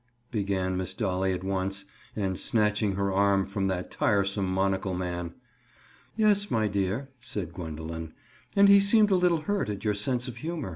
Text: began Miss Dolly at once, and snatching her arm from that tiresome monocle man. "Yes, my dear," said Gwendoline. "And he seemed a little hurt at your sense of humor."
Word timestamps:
began 0.31 0.75
Miss 0.75 0.95
Dolly 0.95 1.31
at 1.31 1.43
once, 1.43 1.85
and 2.15 2.39
snatching 2.39 2.95
her 2.95 3.13
arm 3.13 3.45
from 3.45 3.67
that 3.67 3.91
tiresome 3.91 4.47
monocle 4.51 4.95
man. 4.95 5.35
"Yes, 6.15 6.49
my 6.49 6.67
dear," 6.67 7.09
said 7.19 7.53
Gwendoline. 7.53 8.11
"And 8.55 8.67
he 8.67 8.79
seemed 8.79 9.11
a 9.11 9.15
little 9.15 9.41
hurt 9.41 9.69
at 9.69 9.85
your 9.85 9.93
sense 9.93 10.27
of 10.27 10.37
humor." 10.37 10.69